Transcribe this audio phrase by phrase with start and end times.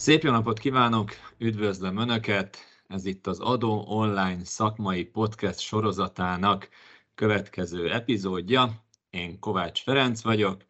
[0.00, 2.58] Szép jó napot kívánok, üdvözlöm Önöket!
[2.86, 6.68] Ez itt az Adó Online szakmai podcast sorozatának
[7.14, 8.84] következő epizódja.
[9.10, 10.64] Én Kovács Ferenc vagyok,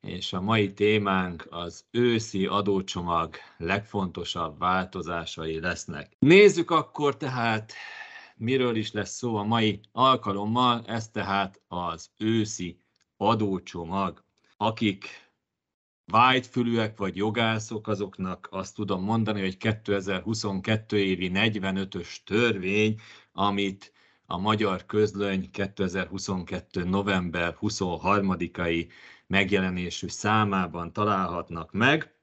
[0.00, 6.16] és a mai témánk az őszi adócsomag legfontosabb változásai lesznek.
[6.18, 7.72] Nézzük akkor tehát,
[8.36, 12.78] miről is lesz szó a mai alkalommal, ez tehát az őszi
[13.16, 14.24] adócsomag.
[14.56, 15.23] Akik
[16.06, 23.00] vágyfülűek vagy jogászok, azoknak azt tudom mondani, hogy 2022 évi 45-ös törvény,
[23.32, 23.92] amit
[24.26, 26.84] a magyar közlöny 2022.
[26.84, 28.88] november 23-ai
[29.26, 32.14] megjelenésű számában találhatnak meg.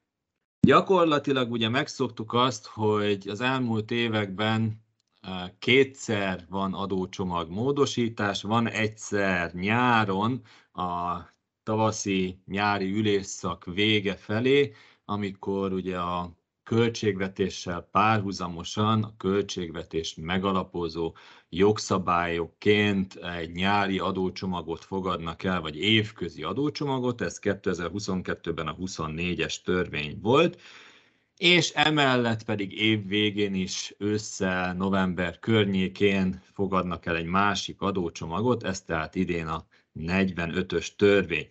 [0.60, 4.84] Gyakorlatilag ugye megszoktuk azt, hogy az elmúlt években
[5.20, 11.16] eh, kétszer van adócsomag módosítás, van egyszer nyáron a
[11.62, 14.72] tavaszi nyári ülésszak vége felé,
[15.04, 16.32] amikor ugye a
[16.62, 21.14] költségvetéssel párhuzamosan a költségvetés megalapozó
[21.48, 30.60] jogszabályokként egy nyári adócsomagot fogadnak el, vagy évközi adócsomagot, ez 2022-ben a 24-es törvény volt,
[31.36, 38.82] és emellett pedig év végén is össze november környékén fogadnak el egy másik adócsomagot, ez
[38.82, 39.66] tehát idén a
[40.00, 41.46] 45-ös törvény.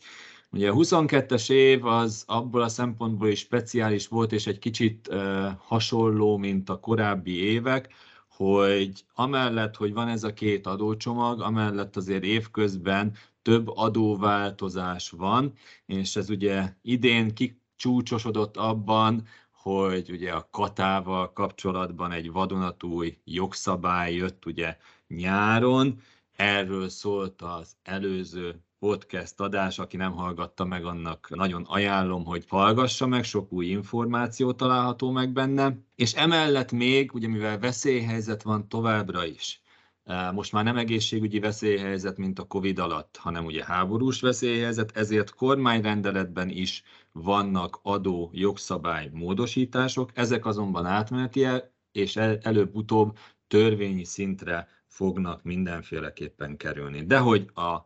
[0.52, 5.10] Ugye a 22-es év az abból a szempontból is speciális volt, és egy kicsit
[5.58, 7.94] hasonló, mint a korábbi évek,
[8.28, 15.54] hogy amellett, hogy van ez a két adócsomag, amellett azért évközben több adóváltozás van,
[15.86, 24.46] és ez ugye idén kicsúcsosodott abban, hogy ugye a katával kapcsolatban egy vadonatúj jogszabály jött
[24.46, 26.02] ugye nyáron,
[26.42, 33.08] Erről szólt az előző podcast adás, aki nem hallgatta meg, annak nagyon ajánlom, hogy hallgassa
[33.08, 35.78] meg, sok új információ található meg benne.
[35.96, 39.62] És emellett még, ugye mivel veszélyhelyzet van továbbra is,
[40.04, 45.36] e, most már nem egészségügyi veszélyhelyzet, mint a Covid alatt, hanem ugye háborús veszélyhelyzet, ezért
[45.36, 53.18] kormányrendeletben is vannak adó jogszabály módosítások, ezek azonban átmenetiek, és előbb-utóbb
[53.48, 57.06] törvényi szintre fognak mindenféleképpen kerülni.
[57.06, 57.78] De hogy a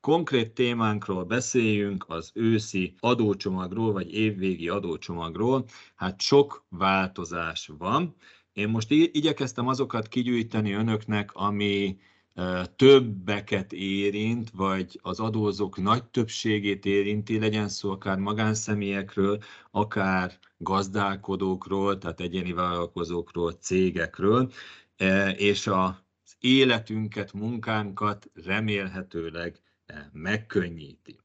[0.00, 8.14] konkrét témánkról beszéljünk, az őszi adócsomagról, vagy évvégi adócsomagról, hát sok változás van.
[8.52, 11.98] Én most igyekeztem azokat kigyűjteni önöknek, ami
[12.76, 19.38] többeket érint, vagy az adózók nagy többségét érinti, legyen szó akár magánszemélyekről,
[19.70, 24.52] akár gazdálkodókról, tehát egyéni vállalkozókról, cégekről,
[25.36, 26.05] és a
[26.40, 31.18] életünket, munkánkat remélhetőleg eh, megkönnyíti.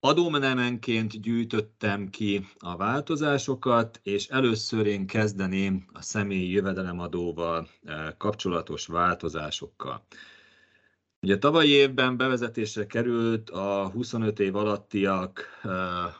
[0.00, 10.06] Adómenemenként gyűjtöttem ki a változásokat, és először én kezdeném a személyi jövedelemadóval eh, kapcsolatos változásokkal.
[11.20, 15.70] Ugye tavalyi évben bevezetésre került a 25 év alattiak eh,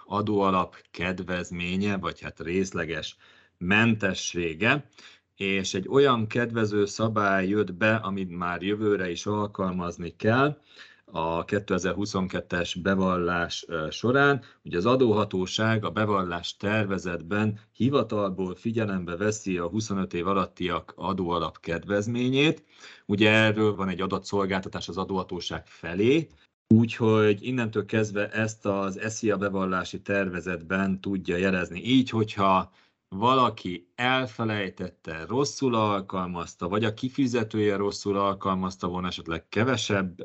[0.04, 3.16] adóalap kedvezménye, vagy hát részleges
[3.59, 4.88] mentessége,
[5.37, 10.59] és egy olyan kedvező szabály jött be, amit már jövőre is alkalmazni kell,
[11.15, 14.42] a 2022-es bevallás során.
[14.65, 22.65] Ugye az adóhatóság a bevallás tervezetben hivatalból figyelembe veszi a 25 év alattiak adóalap kedvezményét.
[23.06, 26.28] Ugye erről van egy adatszolgáltatás az adóhatóság felé,
[26.75, 31.81] Úgyhogy innentől kezdve ezt az SZIA bevallási tervezetben tudja jelezni.
[31.84, 32.72] Így, hogyha
[33.15, 40.23] valaki elfelejtette, rosszul alkalmazta, vagy a kifizetője rosszul alkalmazta volna, esetleg kevesebb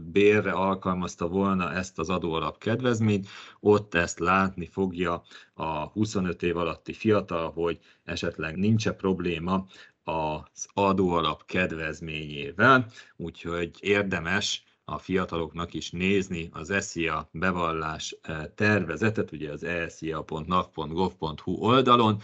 [0.00, 3.28] bérre alkalmazta volna ezt az adóalap kedvezményt,
[3.60, 5.22] ott ezt látni fogja
[5.54, 9.66] a 25 év alatti fiatal, hogy esetleg nincs-e probléma
[10.04, 12.86] az adóalap kedvezményével,
[13.16, 22.20] úgyhogy érdemes a fiataloknak is nézni az ESZIA bevallás eh, tervezetet, ugye az esia.nav.gov.hu oldalon,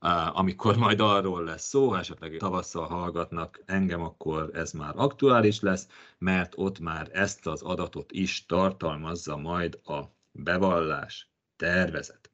[0.00, 5.88] eh, amikor majd arról lesz szó, esetleg tavasszal hallgatnak engem, akkor ez már aktuális lesz,
[6.18, 10.00] mert ott már ezt az adatot is tartalmazza majd a
[10.32, 12.30] bevallás tervezet.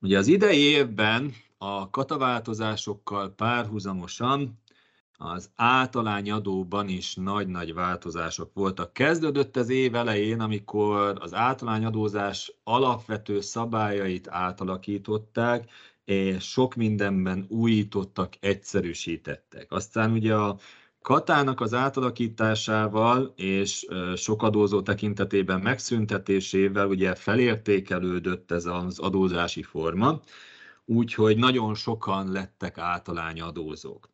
[0.00, 4.62] Ugye az idei évben a kataváltozásokkal párhuzamosan
[5.18, 8.92] az általányadóban is nagy-nagy változások voltak.
[8.92, 15.70] Kezdődött az év elején, amikor az általányadózás alapvető szabályait átalakították,
[16.04, 19.72] és sok mindenben újítottak, egyszerűsítettek.
[19.72, 20.58] Aztán ugye a
[21.02, 23.86] Katának az átalakításával és
[24.16, 30.20] sok adózó tekintetében megszüntetésével ugye felértékelődött ez az adózási forma,
[30.84, 34.08] úgyhogy nagyon sokan lettek általányadózók.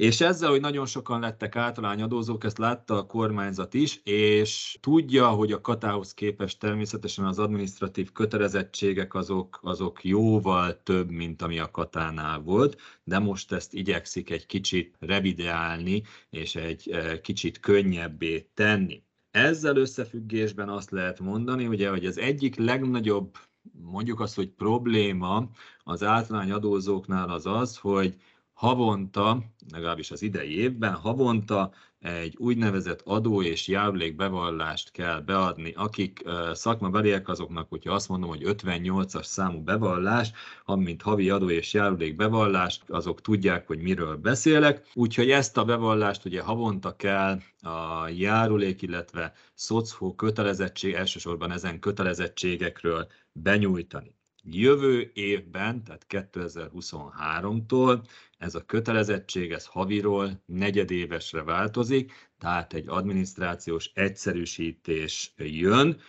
[0.00, 5.52] És ezzel, hogy nagyon sokan lettek általányadózók, ezt látta a kormányzat is, és tudja, hogy
[5.52, 12.38] a katához képest természetesen az administratív kötelezettségek azok, azok jóval több, mint ami a katánál
[12.38, 19.02] volt, de most ezt igyekszik egy kicsit revideálni, és egy eh, kicsit könnyebbé tenni.
[19.30, 23.36] Ezzel összefüggésben azt lehet mondani, ugye, hogy az egyik legnagyobb
[23.72, 25.50] mondjuk azt, hogy probléma
[25.84, 28.16] az általányadózóknál az az, hogy
[28.60, 29.42] havonta,
[29.72, 35.72] legalábbis az idei évben, havonta egy úgynevezett adó és járulék bevallást kell beadni.
[35.76, 36.22] Akik
[36.52, 40.32] szakmabeliek azoknak, hogyha azt mondom, hogy 58-as számú bevallás,
[40.66, 44.90] mint havi adó és járulék bevallás, azok tudják, hogy miről beszélek.
[44.94, 53.06] Úgyhogy ezt a bevallást ugye havonta kell a járulék, illetve szocfó kötelezettség, elsősorban ezen kötelezettségekről
[53.32, 54.14] benyújtani.
[54.42, 58.02] Jövő évben, tehát 2023-tól
[58.40, 66.00] ez a kötelezettség, ez haviról negyedévesre változik, tehát egy adminisztrációs egyszerűsítés jön.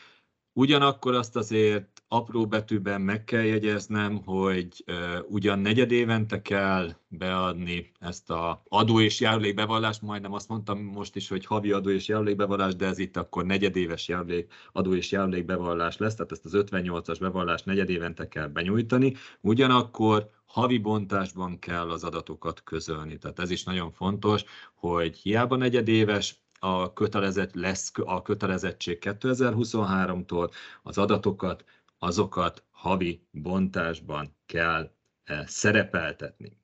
[0.54, 4.84] Ugyanakkor azt azért apró betűben meg kell jegyeznem, hogy
[5.28, 11.46] ugyan negyedévente kell beadni ezt a adó és járulékbevallást, majdnem azt mondtam most is, hogy
[11.46, 16.32] havi adó és járulékbevallás, de ez itt akkor negyedéves járulék, adó és járulékbevallás lesz, tehát
[16.32, 23.18] ezt az 58-as bevallást negyedévente kell benyújtani, ugyanakkor havi bontásban kell az adatokat közölni.
[23.18, 24.44] Tehát ez is nagyon fontos,
[24.74, 30.52] hogy hiába negyedéves, a kötelezett lesz a kötelezettség 2023-tól,
[30.84, 31.64] az adatokat
[32.04, 34.92] azokat havi bontásban kell
[35.24, 36.58] eh, szerepeltetni.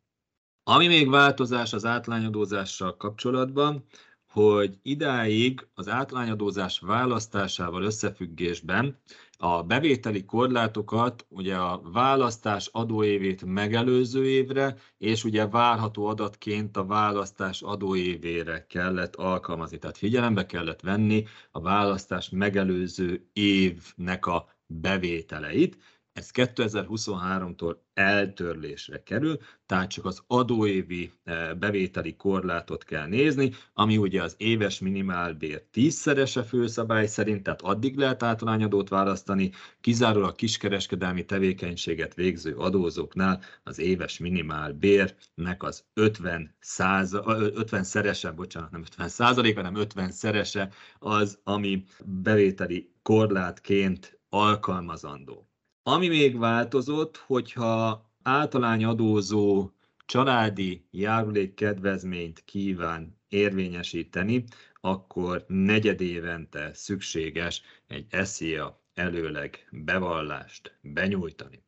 [0.63, 3.85] Ami még változás az átlányadózással kapcsolatban,
[4.31, 8.99] hogy idáig az átlányadózás választásával összefüggésben
[9.37, 17.61] a bevételi korlátokat ugye a választás adóévét megelőző évre, és ugye várható adatként a választás
[17.61, 19.77] adóévére kellett alkalmazni.
[19.77, 25.77] Tehát figyelembe kellett venni a választás megelőző évnek a bevételeit.
[26.13, 34.23] Ez 2023-tól eltörlésre kerül, tehát csak az adóévi eh, bevételi korlátot kell nézni, ami ugye
[34.23, 42.55] az éves minimálbér tízszerese főszabály szerint, tehát addig lehet általányadót választani, kizárólag kiskereskedelmi tevékenységet végző
[42.55, 47.23] adózóknál az éves minimálbérnek az 50, száza,
[47.53, 55.49] 50 szerese, bocsánat, nem 50 százaléka, hanem 50 szerese az, ami bevételi korlátként alkalmazandó.
[55.83, 59.71] Ami még változott, hogyha általányadózó
[60.05, 64.43] családi járulékkedvezményt kíván érvényesíteni,
[64.81, 71.63] akkor negyedévente szükséges egy SZIA előleg bevallást benyújtani.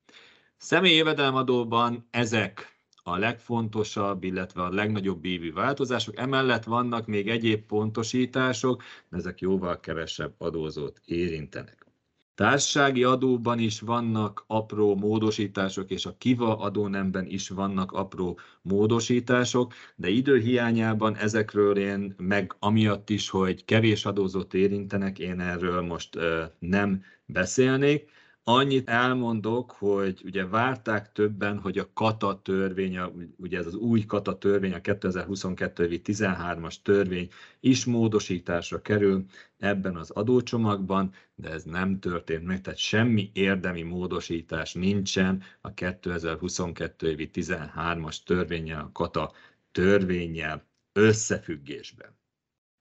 [0.57, 6.17] Személyi jövedelemadóban ezek a legfontosabb, illetve a legnagyobb ívű változások.
[6.17, 11.78] Emellett vannak még egyéb pontosítások, de ezek jóval kevesebb adózót érintenek.
[12.39, 20.09] Társasági adóban is vannak apró módosítások, és a kiva adónemben is vannak apró módosítások, de
[20.09, 26.17] időhiányában ezekről én meg amiatt is, hogy kevés adózót érintenek, én erről most
[26.59, 28.09] nem beszélnék.
[28.43, 32.99] Annyit elmondok, hogy ugye várták többen, hogy a kata törvény,
[33.37, 37.29] ugye ez az új kata törvény, a 2022 13-as törvény
[37.59, 39.25] is módosításra kerül
[39.57, 47.29] ebben az adócsomagban, de ez nem történt meg, tehát semmi érdemi módosítás nincsen a 2022
[47.33, 49.31] 13-as törvényel, a kata
[49.71, 52.17] törvényel összefüggésben.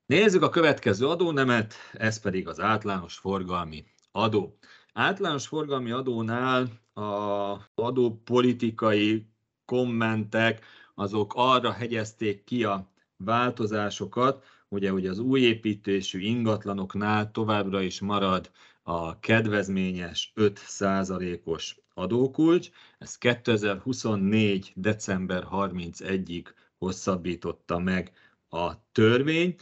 [0.07, 4.59] Nézzük a következő adónemet, ez pedig az általános forgalmi adó.
[4.99, 9.27] Általános forgalmi adónál a adópolitikai
[9.65, 10.65] kommentek
[10.95, 18.51] azok arra hegyezték ki a változásokat, ugye, hogy az új építésű ingatlanoknál továbbra is marad
[18.83, 22.71] a kedvezményes 5%-os adókulcs.
[22.99, 24.73] Ez 2024.
[24.75, 26.45] december 31-ig
[26.79, 28.13] hosszabbította meg
[28.49, 29.55] a törvény.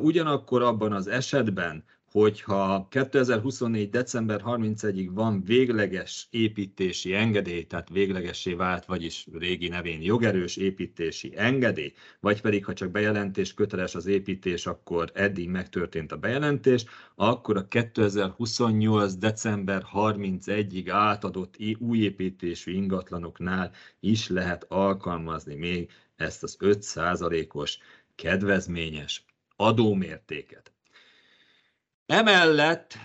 [0.00, 3.90] Ugyanakkor abban az esetben, hogyha 2024.
[3.90, 11.92] december 31-ig van végleges építési engedély, tehát véglegessé vált, vagyis régi nevén jogerős építési engedély,
[12.20, 17.68] vagy pedig ha csak bejelentés köteles az építés, akkor eddig megtörtént a bejelentés, akkor a
[17.68, 19.14] 2028.
[19.14, 27.78] december 31-ig átadott új építésű ingatlanoknál is lehet alkalmazni még ezt az 5%-os
[28.14, 29.24] kedvezményes
[29.56, 30.69] adómértéket.
[32.10, 32.98] Emellett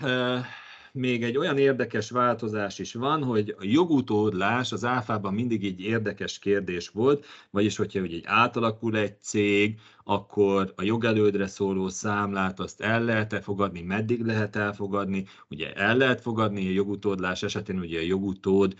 [0.92, 6.38] még egy olyan érdekes változás is van, hogy a jogutódlás az áfában mindig egy érdekes
[6.38, 12.80] kérdés volt, vagyis hogyha hogy egy átalakul egy cég, akkor a jogelődre szóló számlát azt
[12.80, 18.04] el lehet-e fogadni, meddig lehet elfogadni, ugye el lehet fogadni a jogutódlás esetén, ugye a
[18.04, 18.74] jogutód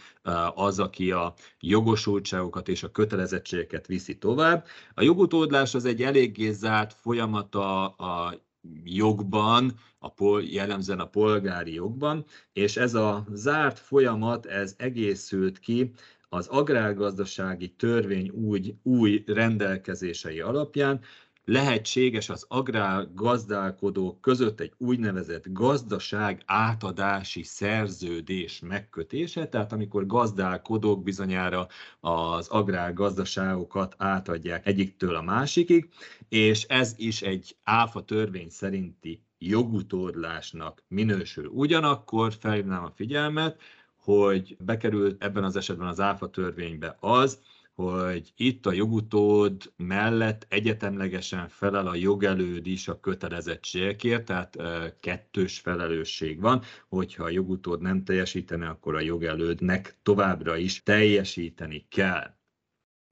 [0.54, 4.66] az, aki a jogosultságokat és a kötelezettségeket viszi tovább.
[4.94, 8.44] A jogutódlás az egy eléggé zárt folyamata a
[8.84, 15.92] jogban, a pol, jellemzően a polgári jogban, és ez a zárt folyamat, ez egészült ki
[16.28, 21.00] az agrárgazdasági törvény úgy, új rendelkezései alapján,
[21.48, 31.66] lehetséges az agrárgazdálkodók között egy úgynevezett gazdaság átadási szerződés megkötése, tehát amikor gazdálkodók bizonyára
[32.00, 35.88] az agrárgazdaságokat átadják egyiktől a másikig,
[36.28, 41.46] és ez is egy áfa törvény szerinti jogutódlásnak minősül.
[41.46, 43.60] Ugyanakkor felhívnám a figyelmet,
[43.96, 47.38] hogy bekerült ebben az esetben az áfa törvénybe az,
[47.76, 54.56] hogy itt a jogutód mellett egyetemlegesen felel a jogelőd is a kötelezettségekért, tehát
[55.00, 62.35] kettős felelősség van, hogyha a jogutód nem teljesítene, akkor a jogelődnek továbbra is teljesíteni kell.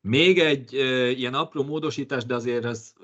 [0.06, 3.02] Még egy e, ilyen apró módosítás, de azért ez e,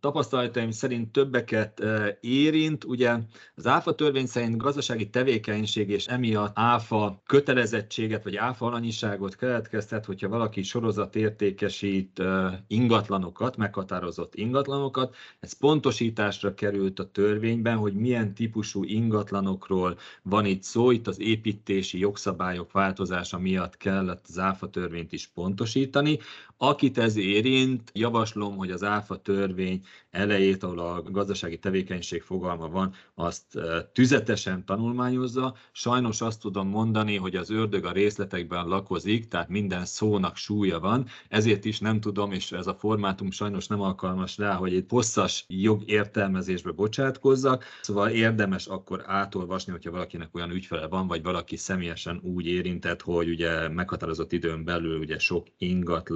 [0.00, 2.84] tapasztalataim szerint többeket e, érint.
[2.84, 3.16] Ugye
[3.54, 10.28] az ÁFA törvény szerint gazdasági tevékenység és emiatt ÁFA kötelezettséget vagy ÁFA alanyiságot keletkeztet, hogyha
[10.28, 12.22] valaki sorozat értékesít
[12.66, 15.14] ingatlanokat, meghatározott ingatlanokat.
[15.40, 20.90] Ez pontosításra került a törvényben, hogy milyen típusú ingatlanokról van itt szó.
[20.90, 26.18] Itt az építési jogszabályok változása miatt kellett az ÁFA törvényt is pontosítani.
[26.62, 32.94] Akit ez érint, javaslom, hogy az ÁFA törvény elejét, ahol a gazdasági tevékenység fogalma van,
[33.14, 33.58] azt
[33.92, 35.54] tüzetesen tanulmányozza.
[35.72, 41.06] Sajnos azt tudom mondani, hogy az ördög a részletekben lakozik, tehát minden szónak súlya van,
[41.28, 45.44] ezért is nem tudom, és ez a formátum sajnos nem alkalmas rá, hogy egy hosszas
[45.48, 52.46] jogértelmezésbe bocsátkozzak, szóval érdemes akkor átolvasni, hogyha valakinek olyan ügyfele van, vagy valaki személyesen úgy
[52.46, 55.46] érintett, hogy ugye meghatározott időn belül ugye sok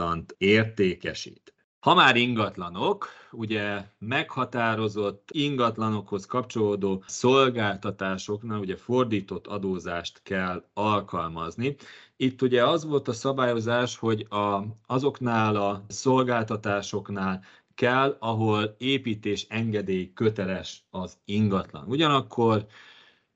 [0.04, 1.54] ingatlant értékesít.
[1.78, 11.76] Ha már ingatlanok, ugye meghatározott ingatlanokhoz kapcsolódó szolgáltatásoknál ugye fordított adózást kell alkalmazni.
[12.16, 17.44] Itt ugye az volt a szabályozás, hogy a, azoknál a szolgáltatásoknál
[17.74, 21.84] kell, ahol építés engedély köteles az ingatlan.
[21.86, 22.66] Ugyanakkor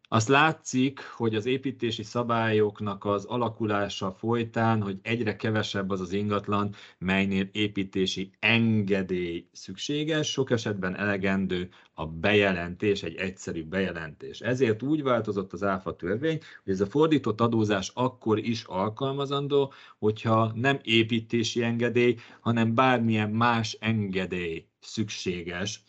[0.09, 6.75] azt látszik, hogy az építési szabályoknak az alakulása folytán, hogy egyre kevesebb az az ingatlan,
[6.99, 14.41] melynél építési engedély szükséges, sok esetben elegendő a bejelentés, egy egyszerű bejelentés.
[14.41, 20.53] Ezért úgy változott az áfa törvény, hogy ez a fordított adózás akkor is alkalmazandó, hogyha
[20.55, 25.83] nem építési engedély, hanem bármilyen más engedély szükséges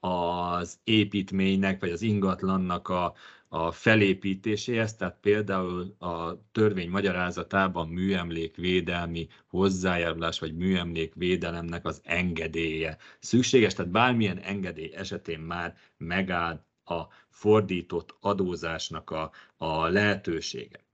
[0.00, 3.14] az építménynek vagy az ingatlannak a,
[3.48, 13.90] a felépítéséhez, tehát például a törvény magyarázatában műemlékvédelmi hozzájárulás vagy műemlékvédelemnek az engedélye szükséges, tehát
[13.90, 20.84] bármilyen engedély esetén már megáll a fordított adózásnak a, a lehetősége.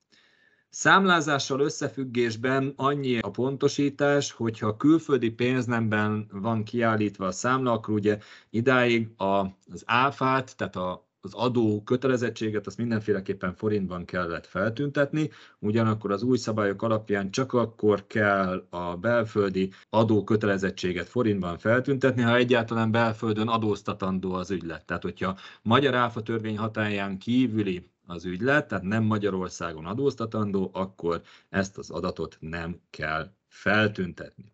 [0.69, 8.19] Számlázással összefüggésben annyi a pontosítás, hogyha külföldi pénznemben van kiállítva a számla, akkor ugye
[8.51, 16.23] idáig az áfát, tehát a az adó kötelezettséget azt mindenféleképpen forintban kellett feltüntetni, ugyanakkor az
[16.23, 23.49] új szabályok alapján csak akkor kell a belföldi adó kötelezettséget forintban feltüntetni, ha egyáltalán belföldön
[23.49, 24.85] adóztatandó az ügylet.
[24.85, 31.79] Tehát, hogyha magyar áfa törvény hatáján kívüli az ügylet, tehát nem Magyarországon adóztatandó, akkor ezt
[31.79, 34.53] az adatot nem kell feltüntetni.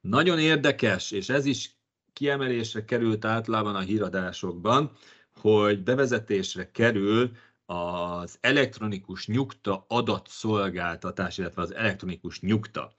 [0.00, 1.78] Nagyon érdekes, és ez is
[2.12, 4.92] kiemelésre került általában a híradásokban,
[5.40, 7.30] hogy bevezetésre kerül
[7.66, 12.92] az elektronikus nyugta adatszolgáltatás, illetve az elektronikus nyugta.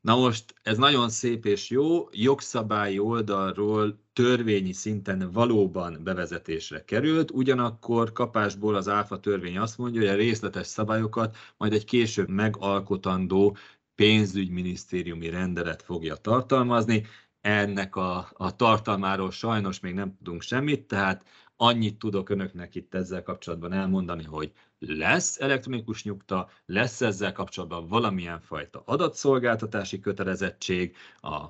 [0.00, 8.12] Na most ez nagyon szép és jó, jogszabályi oldalról törvényi szinten valóban bevezetésre került, ugyanakkor
[8.12, 13.56] kapásból az ÁFA törvény azt mondja, hogy a részletes szabályokat majd egy később megalkotandó
[13.94, 17.06] pénzügyminisztériumi rendelet fogja tartalmazni.
[17.40, 21.24] Ennek a, a tartalmáról sajnos még nem tudunk semmit, tehát
[21.64, 28.40] Annyit tudok önöknek itt ezzel kapcsolatban elmondani, hogy lesz elektronikus nyugta, lesz ezzel kapcsolatban valamilyen
[28.40, 31.44] fajta adatszolgáltatási kötelezettség a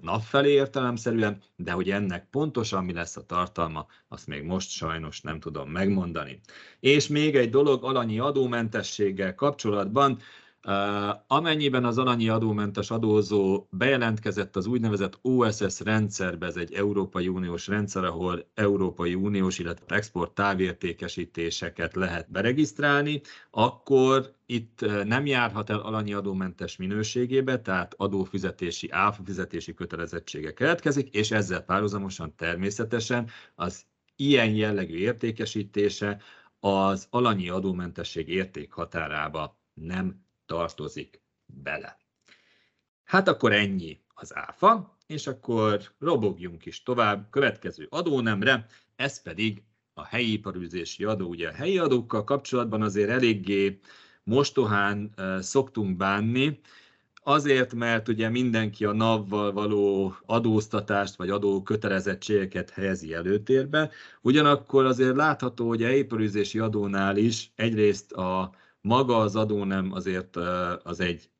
[0.00, 5.20] nap felé értelemszerűen, de hogy ennek pontosan mi lesz a tartalma, azt még most sajnos
[5.20, 6.40] nem tudom megmondani.
[6.80, 10.20] És még egy dolog alanyi adómentességgel kapcsolatban,
[11.26, 18.04] Amennyiben az alanyi adómentes adózó bejelentkezett az úgynevezett OSS rendszerbe, ez egy Európai Uniós rendszer,
[18.04, 26.76] ahol Európai Uniós, illetve export távértékesítéseket lehet beregisztrálni, akkor itt nem járhat el alanyi adómentes
[26.76, 33.84] minőségébe, tehát adófizetési, áfafizetési kötelezettsége keletkezik, és ezzel párhuzamosan természetesen az
[34.16, 36.20] ilyen jellegű értékesítése
[36.60, 41.98] az alanyi adómentesség értékhatárába nem tartozik bele.
[43.04, 49.62] Hát akkor ennyi az áfa, és akkor robogjunk is tovább következő adónemre, ez pedig
[49.94, 51.28] a helyi iparűzési adó.
[51.28, 53.78] Ugye a helyi adókkal kapcsolatban azért eléggé
[54.22, 56.60] mostohán szoktunk bánni,
[57.28, 63.90] Azért, mert ugye mindenki a NAV-val való adóztatást vagy adó kötelezettségeket helyezi előtérbe,
[64.20, 70.36] ugyanakkor azért látható, hogy a épülőzési adónál is egyrészt a maga az adó nem azért
[70.82, 71.30] az egy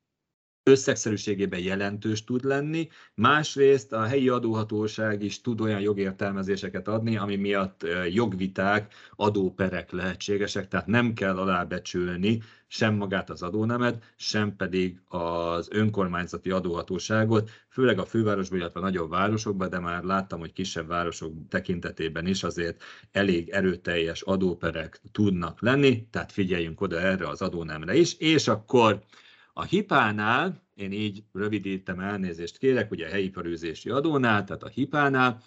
[0.69, 7.85] összegszerűségében jelentős tud lenni, másrészt a helyi adóhatóság is tud olyan jogértelmezéseket adni, ami miatt
[8.09, 16.49] jogviták, adóperek lehetségesek, tehát nem kell alábecsülni sem magát az adónemet, sem pedig az önkormányzati
[16.49, 22.27] adóhatóságot, főleg a fővárosban, illetve a nagyobb városokban, de már láttam, hogy kisebb városok tekintetében
[22.27, 28.47] is azért elég erőteljes adóperek tudnak lenni, tehát figyeljünk oda erre az adónemre is, és
[28.47, 29.03] akkor
[29.53, 35.41] a hipánál, én így rövidítem, elnézést kérek, ugye a helyi perőzési adónál, tehát a hipánál,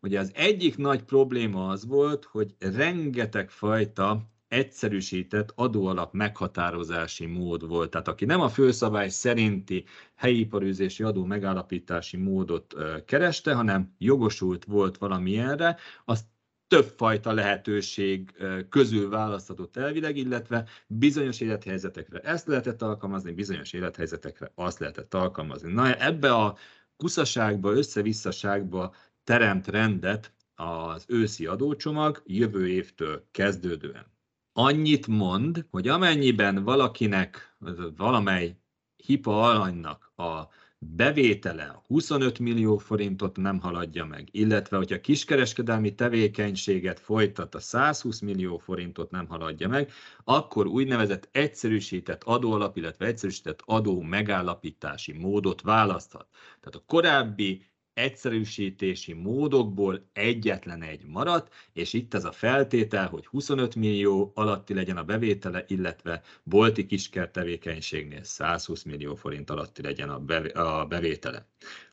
[0.00, 7.90] ugye az egyik nagy probléma az volt, hogy rengeteg fajta egyszerűsített adóalap meghatározási mód volt.
[7.90, 9.84] Tehát aki nem a főszabály szerinti
[10.14, 12.74] helyi iparűzési adó megállapítási módot
[13.04, 16.24] kereste, hanem jogosult volt valamilyenre, azt
[16.68, 18.34] többfajta lehetőség
[18.68, 25.72] közül választhatott elvileg, illetve bizonyos élethelyzetekre ezt lehetett alkalmazni, bizonyos élethelyzetekre azt lehetett alkalmazni.
[25.72, 26.56] Na ebbe a
[26.96, 34.06] kuszaságba, összevisszaságba teremt rendet az őszi adócsomag jövő évtől kezdődően.
[34.52, 37.56] Annyit mond, hogy amennyiben valakinek,
[37.96, 38.56] valamely
[38.96, 40.42] hipa alanynak a
[40.80, 48.58] bevétele 25 millió forintot nem haladja meg, illetve hogyha kiskereskedelmi tevékenységet folytat a 120 millió
[48.58, 49.92] forintot nem haladja meg,
[50.24, 56.26] akkor úgynevezett egyszerűsített adóalap, illetve egyszerűsített adó megállapítási módot választhat.
[56.60, 57.67] Tehát a korábbi
[57.98, 64.96] egyszerűsítési módokból egyetlen egy maradt, és itt ez a feltétel, hogy 25 millió alatti legyen
[64.96, 70.08] a bevétele, illetve bolti kiskert tevékenységnél 120 millió forint alatti legyen
[70.54, 71.46] a bevétele.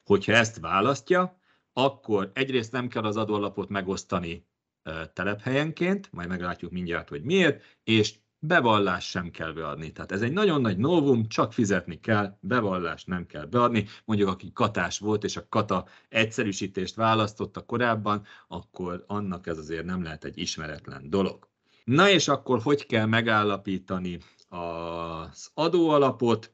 [0.03, 1.39] Hogyha ezt választja,
[1.73, 4.45] akkor egyrészt nem kell az adóalapot megosztani
[5.13, 8.13] telephelyenként, majd meglátjuk mindjárt, hogy miért, és
[8.47, 9.91] bevallás sem kell beadni.
[9.91, 13.86] Tehát ez egy nagyon nagy novum, csak fizetni kell, bevallást nem kell beadni.
[14.05, 20.03] Mondjuk, aki katás volt, és a kata egyszerűsítést választotta korábban, akkor annak ez azért nem
[20.03, 21.47] lehet egy ismeretlen dolog.
[21.84, 26.53] Na és akkor hogy kell megállapítani az adóalapot?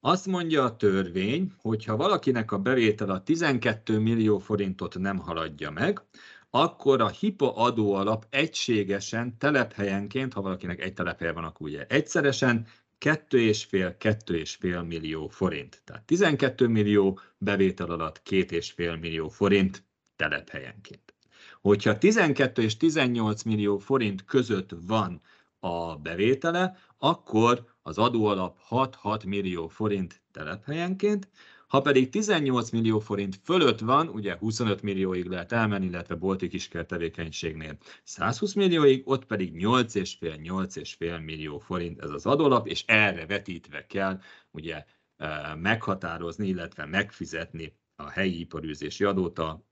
[0.00, 5.70] Azt mondja a törvény, hogy ha valakinek a bevétel a 12 millió forintot nem haladja
[5.70, 6.02] meg,
[6.50, 12.66] akkor a HIPA adóalap egységesen telephelyenként, ha valakinek egy telephelye van, akkor ugye egyszeresen
[13.00, 15.82] 2,5-2,5 millió forint.
[15.84, 19.84] Tehát 12 millió bevétel alatt 2,5 millió forint
[20.16, 21.14] telephelyenként.
[21.60, 25.20] Hogyha 12 és 18 millió forint között van
[25.60, 31.28] a bevétele, akkor az adóalap 6-6 millió forint telephelyenként,
[31.70, 36.86] ha pedig 18 millió forint fölött van, ugye 25 millióig lehet elmenni, illetve bolti kisker
[36.86, 44.20] tevékenységnél 120 millióig, ott pedig 8,5-8,5 millió forint ez az adólap, és erre vetítve kell
[44.50, 44.84] ugye
[45.16, 49.64] e, meghatározni, illetve megfizetni a helyi iparűzési adót a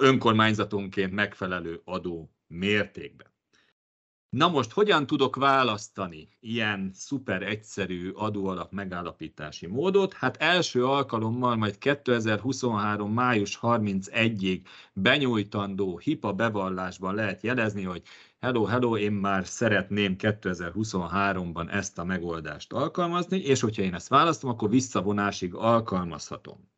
[0.00, 3.33] önkormányzatonként megfelelő adó mértékben.
[4.34, 10.12] Na most hogyan tudok választani ilyen szuper egyszerű adóalap megállapítási módot?
[10.12, 13.12] Hát első alkalommal majd 2023.
[13.12, 14.60] május 31-ig
[14.92, 18.02] benyújtandó HIPA bevallásban lehet jelezni, hogy
[18.40, 24.50] hello, hello, én már szeretném 2023-ban ezt a megoldást alkalmazni, és hogyha én ezt választom,
[24.50, 26.68] akkor visszavonásig alkalmazhatom.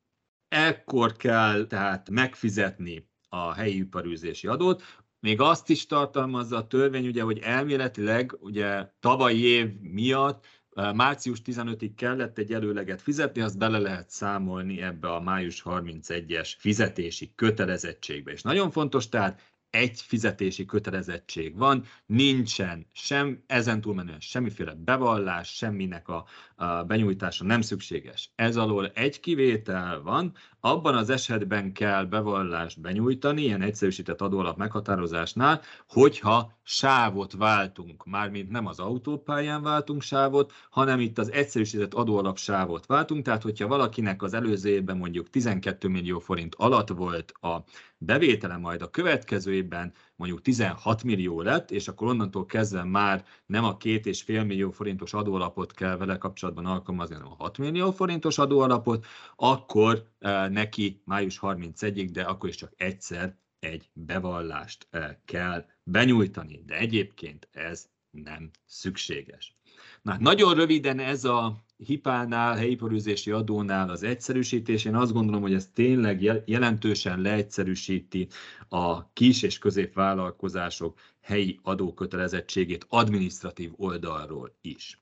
[0.49, 4.83] Ekkor kell tehát megfizetni a helyi iparűzési adót,
[5.21, 10.45] még azt is tartalmazza a törvény, ugye, hogy elméletileg ugye tavalyi év miatt
[10.95, 17.33] március 15-ig kellett egy előleget fizetni, azt bele lehet számolni ebbe a május 31-es fizetési
[17.35, 18.33] kötelezettségbe.
[18.33, 26.09] És nagyon fontos, tehát egy fizetési kötelezettség van, nincsen sem ezen túlmenően semmiféle bevallás, semminek
[26.09, 26.25] a,
[26.55, 28.31] a benyújtása nem szükséges.
[28.35, 30.33] Ez alól egy kivétel van,
[30.71, 38.67] abban az esetben kell bevallást benyújtani, ilyen egyszerűsített adóalap meghatározásnál, hogyha sávot váltunk, mármint nem
[38.67, 44.35] az autópályán váltunk sávot, hanem itt az egyszerűsített adóalap sávot váltunk, tehát hogyha valakinek az
[44.35, 47.65] előző évben mondjuk 12 millió forint alatt volt a
[47.99, 53.65] bevétele, majd a következő évben mondjuk 16 millió lett, és akkor onnantól kezdve már nem
[53.65, 57.91] a két és fél millió forintos adóalapot kell vele kapcsolatban alkalmazni, hanem a 6 millió
[57.91, 65.17] forintos adóalapot, akkor eh, neki május 31-ig, de akkor is csak egyszer egy bevallást eh,
[65.25, 69.57] kell benyújtani, de egyébként ez nem szükséges.
[70.03, 74.85] Na, nagyon röviden ez a hipánál, helyiparűzési adónál az egyszerűsítés.
[74.85, 78.29] Én azt gondolom, hogy ez tényleg jelentősen leegyszerűsíti
[78.69, 85.01] a kis és középvállalkozások helyi adókötelezettségét administratív oldalról is.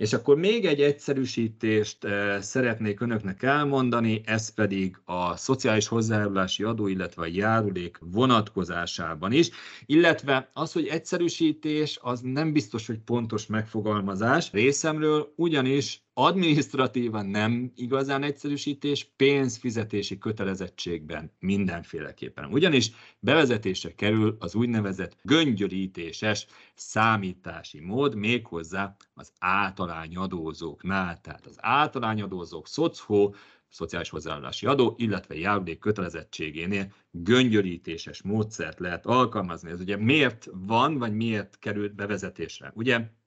[0.00, 6.86] És akkor még egy egyszerűsítést eh, szeretnék önöknek elmondani, ez pedig a szociális hozzájárulási adó,
[6.86, 9.50] illetve a járulék vonatkozásában is,
[9.86, 18.22] illetve az, hogy egyszerűsítés, az nem biztos, hogy pontos megfogalmazás részemről, ugyanis Administratívan nem igazán
[18.22, 22.52] egyszerűsítés, pénzfizetési kötelezettségben mindenféleképpen.
[22.52, 31.20] Ugyanis bevezetésre kerül az úgynevezett göngyörítéses számítási mód, méghozzá az általányadózóknál.
[31.20, 33.34] Tehát az általányadózók szocó,
[33.68, 39.70] szociális hozzáállási adó, illetve járulék kötelezettségénél göngyörítéses módszert lehet alkalmazni.
[39.70, 42.72] Ez ugye miért van, vagy miért került bevezetésre?
[42.74, 43.18] Ugye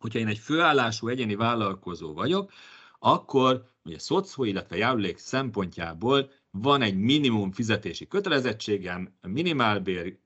[0.00, 2.52] hogyha én egy főállású egyéni vállalkozó vagyok,
[2.98, 10.18] akkor ugye szocó, illetve járulék szempontjából van egy minimum fizetési kötelezettségem, minimálbér,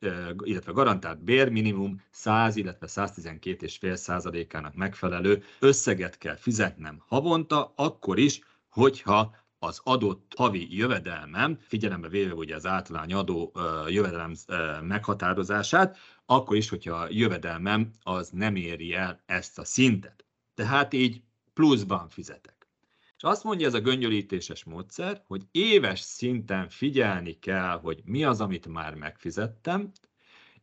[0.43, 8.41] illetve garantált bér minimum 100, illetve 112,5 százalékának megfelelő összeget kell fizetnem havonta, akkor is,
[8.69, 13.53] hogyha az adott havi jövedelmem, figyelembe véve ugye az általány adó
[13.89, 14.35] jövedelem
[14.83, 20.25] meghatározását, akkor is, hogyha a jövedelmem az nem éri el ezt a szintet.
[20.55, 21.23] Tehát így
[21.55, 22.69] pluszban fizetek.
[23.17, 28.41] És azt mondja ez a göngyölítéses módszer, hogy éves szinten figyelni kell, hogy mi az,
[28.41, 29.93] amit már megfizettem,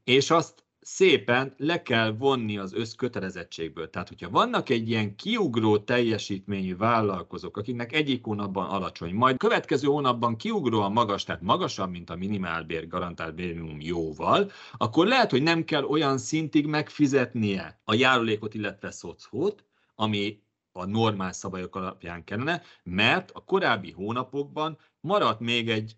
[0.04, 3.90] és azt szépen le kell vonni az összkötelezettségből.
[3.90, 10.36] Tehát, hogyha vannak egy ilyen kiugró teljesítményű vállalkozók, akiknek egyik hónapban alacsony, majd következő hónapban
[10.36, 15.84] kiugróan magas, tehát magasabb, mint a minimálbér, garantált bérminimum jóval, akkor lehet, hogy nem kell
[15.84, 23.44] olyan szintig megfizetnie a járulékot, illetve szocót, ami a normál szabályok alapján kellene, mert a
[23.44, 25.96] korábbi hónapokban maradt még egy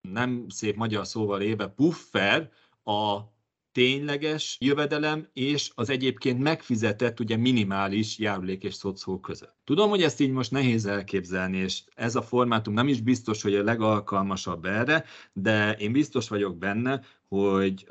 [0.00, 2.50] nem szép magyar szóval éve puffer
[2.84, 3.32] a
[3.74, 9.56] tényleges jövedelem és az egyébként megfizetett ugye minimális járulék és szocó között.
[9.64, 13.54] Tudom, hogy ezt így most nehéz elképzelni, és ez a formátum nem is biztos, hogy
[13.54, 17.86] a legalkalmasabb erre, de én biztos vagyok benne, hogy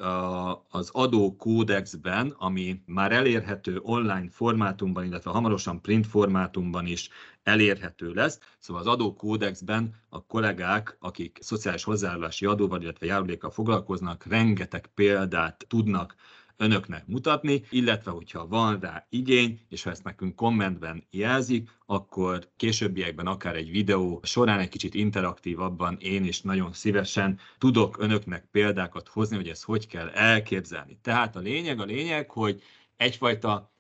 [0.70, 7.10] az adókódexben, ami már elérhető online formátumban, illetve hamarosan print formátumban is
[7.44, 8.40] elérhető lesz.
[8.60, 16.16] Szóval az adókódexben a kollégák, akik szociális hozzájárulási adóval, illetve járulékkal foglalkoznak, rengeteg példát tudnak
[16.58, 23.28] önöknek mutatni, illetve hogyha van rá igény, és ha ezt nekünk kommentben jelzik, akkor későbbiekben
[23.28, 29.36] akár egy videó során egy kicsit interaktívabban én is nagyon szívesen tudok önöknek példákat hozni,
[29.36, 30.98] hogy ezt hogy kell elképzelni.
[31.02, 32.62] Tehát a lényeg, a lényeg, hogy
[32.98, 33.73] egyfajta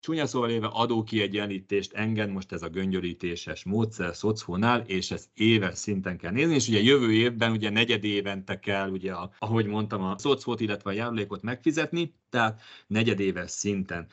[0.00, 6.16] Csúnya szóval éve adókiegyenlítést enged most ez a göngyörítéses módszer szocónál, és ezt éves szinten
[6.16, 10.18] kell nézni, és ugye jövő évben ugye negyed évente kell, ugye, a, ahogy mondtam, a
[10.18, 14.06] szocót, illetve a járulékot megfizetni, tehát negyedéves szinten.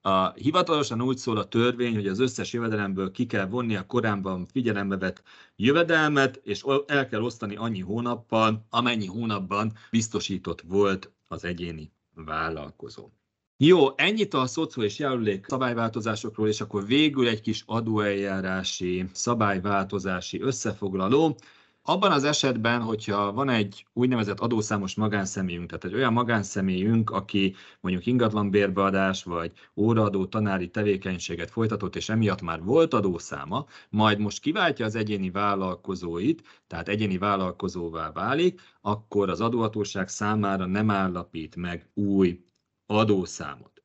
[0.00, 4.46] A, hivatalosan úgy szól a törvény, hogy az összes jövedelemből ki kell vonni a korábban
[4.46, 5.22] figyelembe vett
[5.56, 13.08] jövedelmet, és el kell osztani annyi hónappal, amennyi hónapban biztosított volt az egyéni vállalkozó.
[13.58, 21.36] Jó, ennyit a szocó és járulék szabályváltozásokról, és akkor végül egy kis adóeljárási, szabályváltozási összefoglaló.
[21.82, 28.06] Abban az esetben, hogyha van egy úgynevezett adószámos magánszemélyünk, tehát egy olyan magánszemélyünk, aki mondjuk
[28.06, 34.94] ingatlanbérbeadás vagy óraadó tanári tevékenységet folytatott, és emiatt már volt adószáma, majd most kiváltja az
[34.94, 42.44] egyéni vállalkozóit, tehát egyéni vállalkozóvá válik, akkor az adóhatóság számára nem állapít meg új
[42.86, 43.76] adószámot.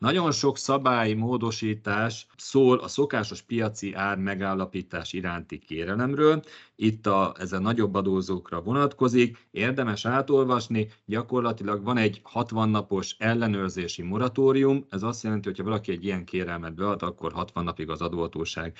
[0.00, 6.42] Nagyon sok szabályi módosítás szól a szokásos piaci ár megállapítás iránti kérelemről.
[6.76, 9.46] Itt a, ez a nagyobb adózókra vonatkozik.
[9.50, 10.88] Érdemes átolvasni.
[11.04, 14.86] Gyakorlatilag van egy 60 napos ellenőrzési moratórium.
[14.88, 18.76] Ez azt jelenti, hogy ha valaki egy ilyen kérelmet bead, akkor 60 napig az adóhatóság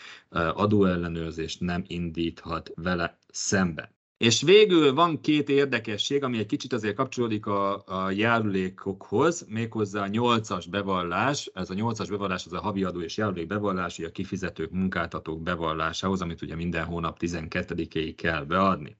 [0.54, 3.99] adóellenőrzést nem indíthat vele szembe.
[4.20, 10.06] És végül van két érdekesség, ami egy kicsit azért kapcsolódik a, a járulékokhoz, méghozzá a
[10.06, 11.50] nyolcas bevallás.
[11.54, 16.20] Ez a nyolcas bevallás az a havi adó és járulék bevallás, a kifizetők, munkáltatók bevallásához,
[16.20, 18.96] amit ugye minden hónap 12-éig kell beadni.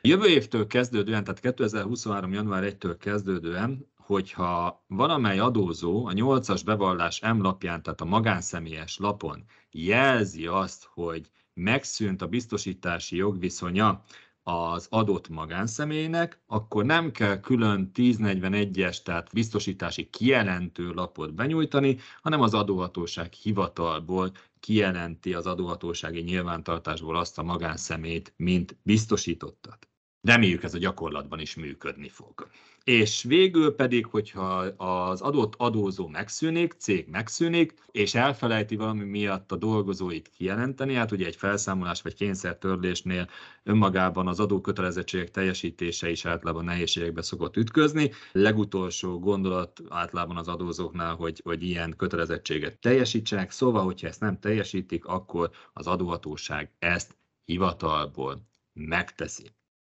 [0.00, 2.32] Jövő évtől kezdődően, tehát 2023.
[2.32, 9.44] január 1-től kezdődően, hogyha valamely adózó a 8-as bevallás M lapján, tehát a magánszemélyes lapon
[9.70, 14.02] jelzi azt, hogy megszűnt a biztosítási jogviszonya
[14.44, 22.54] az adott magánszemélynek, akkor nem kell külön 1041-es, tehát biztosítási kijelentő lapot benyújtani, hanem az
[22.54, 29.88] adóhatóság hivatalból kijelenti az adóhatósági nyilvántartásból azt a magánszemélyt, mint biztosítottat.
[30.20, 32.48] Reméljük ez a gyakorlatban is működni fog.
[32.84, 39.56] És végül pedig, hogyha az adott adózó megszűnik, cég megszűnik, és elfelejti valami miatt a
[39.56, 43.28] dolgozóit kijelenteni, hát ugye egy felszámolás vagy kényszertörlésnél
[43.62, 48.10] önmagában az adókötelezettségek teljesítése is általában nehézségekbe szokott ütközni.
[48.32, 55.04] Legutolsó gondolat általában az adózóknál, hogy, hogy ilyen kötelezettséget teljesítsenek, szóval, hogyha ezt nem teljesítik,
[55.04, 59.50] akkor az adóhatóság ezt hivatalból megteszi.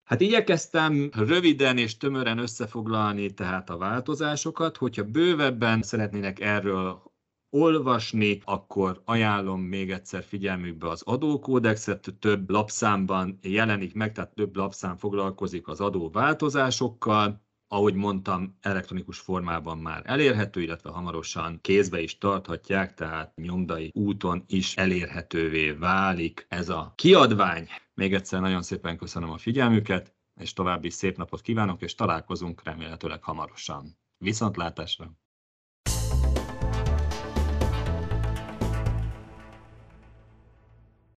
[0.04, 7.02] Hát igyekeztem röviden és tömören összefoglalni tehát a változásokat, hogyha bővebben szeretnének erről
[7.50, 14.96] olvasni, akkor ajánlom még egyszer figyelmükbe az adókódexet, több lapszámban jelenik meg, tehát több lapszám
[14.96, 17.43] foglalkozik az adóváltozásokkal,
[17.74, 24.76] ahogy mondtam, elektronikus formában már elérhető, illetve hamarosan kézbe is tarthatják, tehát nyomdai úton is
[24.76, 27.68] elérhetővé válik ez a kiadvány.
[27.94, 33.22] Még egyszer nagyon szépen köszönöm a figyelmüket, és további szép napot kívánok, és találkozunk remélhetőleg
[33.22, 33.98] hamarosan.
[34.18, 35.23] Viszontlátásra!